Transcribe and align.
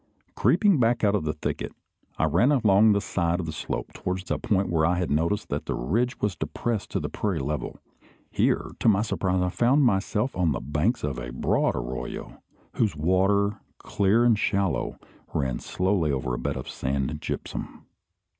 Creeping 0.33 0.79
back 0.79 1.03
out 1.03 1.13
of 1.13 1.25
the 1.25 1.33
thicket, 1.35 1.73
I 2.17 2.23
ran 2.25 2.51
along 2.51 2.93
the 2.93 3.01
side 3.01 3.39
of 3.39 3.45
the 3.45 3.51
slope 3.51 3.93
towards 3.93 4.31
a 4.31 4.39
point 4.39 4.67
where 4.67 4.83
I 4.83 4.95
had 4.95 5.11
noticed 5.11 5.49
that 5.49 5.67
the 5.67 5.75
ridge 5.75 6.19
was 6.21 6.35
depressed 6.35 6.89
to 6.93 6.99
the 6.99 7.07
prairie 7.07 7.37
level. 7.37 7.77
Here, 8.31 8.71
to 8.79 8.87
my 8.89 9.03
surprise, 9.03 9.43
I 9.43 9.49
found 9.49 9.83
myself 9.83 10.35
on 10.35 10.53
the 10.53 10.59
banks 10.59 11.03
of 11.03 11.19
a 11.19 11.31
broad 11.31 11.75
arroyo, 11.75 12.41
whose 12.77 12.95
water, 12.95 13.59
clear 13.77 14.23
and 14.23 14.39
shallow, 14.39 14.97
ran 15.35 15.59
slowly 15.59 16.11
over 16.11 16.33
a 16.33 16.39
bed 16.39 16.57
of 16.57 16.67
sand 16.67 17.11
and 17.11 17.21
gypsum. 17.21 17.85